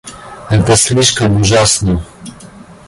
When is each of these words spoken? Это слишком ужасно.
Это 0.49 0.75
слишком 0.77 1.39
ужасно. 1.41 2.03